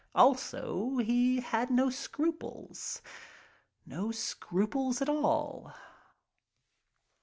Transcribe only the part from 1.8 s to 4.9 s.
scruples. No scru